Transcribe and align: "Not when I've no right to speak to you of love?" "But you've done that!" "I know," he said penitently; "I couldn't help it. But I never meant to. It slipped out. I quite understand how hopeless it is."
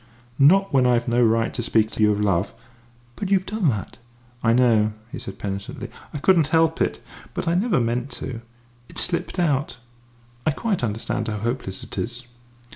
"Not 0.39 0.73
when 0.73 0.87
I've 0.87 1.07
no 1.07 1.23
right 1.23 1.53
to 1.53 1.61
speak 1.61 1.91
to 1.91 2.01
you 2.01 2.11
of 2.11 2.19
love?" 2.19 2.55
"But 3.15 3.29
you've 3.29 3.45
done 3.45 3.69
that!" 3.69 3.99
"I 4.41 4.51
know," 4.51 4.93
he 5.11 5.19
said 5.19 5.37
penitently; 5.37 5.91
"I 6.11 6.17
couldn't 6.17 6.47
help 6.47 6.81
it. 6.81 6.99
But 7.35 7.47
I 7.47 7.53
never 7.53 7.79
meant 7.79 8.09
to. 8.13 8.41
It 8.89 8.97
slipped 8.97 9.37
out. 9.37 9.77
I 10.43 10.49
quite 10.49 10.83
understand 10.83 11.27
how 11.27 11.37
hopeless 11.37 11.83
it 11.83 11.99
is." 11.99 12.25